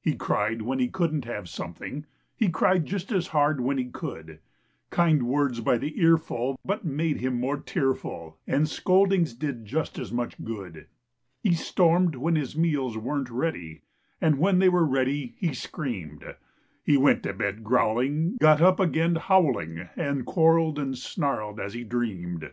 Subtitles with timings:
[0.00, 2.04] He cried when he couldn't have something;
[2.36, 4.40] He cried just as hard when he could;
[4.90, 10.10] Kind words by the earful but made him more tearful, And scoldings did just as
[10.10, 10.88] much good.
[11.40, 13.82] He stormed when his meals weren't ready,
[14.20, 16.24] And when they were ready, he screamed.
[16.82, 21.84] He went to bed growling, got up again howling And quarreled and snarled as he
[21.84, 22.50] dreamed.